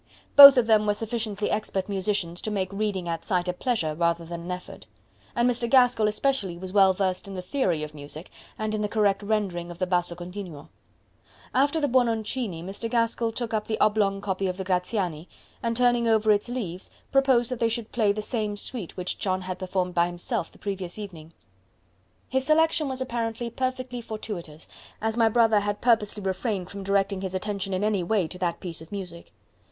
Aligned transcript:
Both 0.35 0.57
of 0.57 0.65
them 0.65 0.87
were 0.87 0.95
sufficiently 0.95 1.51
expert 1.51 1.87
musicians 1.87 2.41
to 2.41 2.49
make 2.49 2.73
reading 2.73 3.07
at 3.07 3.23
sight 3.23 3.47
a 3.47 3.53
pleasure 3.53 3.93
rather 3.93 4.25
than 4.25 4.41
an 4.41 4.49
effort; 4.49 4.87
and 5.35 5.47
Mr. 5.47 5.69
Gaskell 5.69 6.07
especially 6.07 6.57
was 6.57 6.73
well 6.73 6.91
versed 6.91 7.27
in 7.27 7.35
the 7.35 7.41
theory 7.43 7.83
of 7.83 7.93
music, 7.93 8.31
and 8.57 8.73
in 8.73 8.81
the 8.81 8.87
correct 8.89 9.21
rendering 9.21 9.69
of 9.69 9.77
the 9.77 9.85
basso 9.85 10.15
continuo. 10.15 10.69
After 11.53 11.79
the 11.79 11.87
Buononcini 11.87 12.63
Mr. 12.63 12.89
Gaskell 12.89 13.31
took 13.31 13.53
up 13.53 13.67
the 13.67 13.79
oblong 13.79 14.21
copy 14.21 14.47
of 14.47 14.57
Graziani, 14.63 15.29
and 15.61 15.77
turning 15.77 16.07
over 16.07 16.31
its 16.31 16.49
leaves, 16.49 16.89
proposed 17.11 17.51
that 17.51 17.59
they 17.59 17.69
should 17.69 17.91
play 17.91 18.11
the 18.11 18.23
same 18.23 18.55
suite 18.57 18.97
which 18.97 19.19
John 19.19 19.41
had 19.41 19.59
performed 19.59 19.93
by 19.93 20.07
himself 20.07 20.51
the 20.51 20.57
previous 20.57 20.97
evening. 20.97 21.31
His 22.27 22.47
selection 22.47 22.89
was 22.89 23.01
apparently 23.01 23.51
perfectly 23.51 24.01
fortuitous, 24.01 24.67
as 24.99 25.15
my 25.15 25.29
brother 25.29 25.59
had 25.59 25.79
purposely 25.79 26.23
refrained 26.23 26.71
from 26.71 26.81
directing 26.83 27.21
his 27.21 27.35
attention 27.35 27.71
in 27.71 27.83
any 27.83 28.01
way 28.01 28.27
to 28.29 28.39
that 28.39 28.59
piece 28.59 28.81
of 28.81 28.91
music. 28.91 29.31